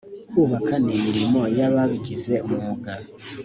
kubaka 0.29 0.73
ni 0.83 0.91
imirimo 0.97 1.41
y’ababigize 1.57 2.33
umwuga 2.47 2.91